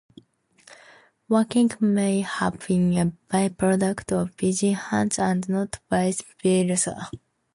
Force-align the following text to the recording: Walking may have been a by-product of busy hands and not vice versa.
Walking 1.29 1.71
may 1.79 2.21
have 2.21 2.65
been 2.67 2.97
a 2.97 3.05
by-product 3.31 4.11
of 4.13 4.35
busy 4.35 4.71
hands 4.71 5.19
and 5.19 5.47
not 5.47 5.77
vice 5.91 6.23
versa. 6.43 7.11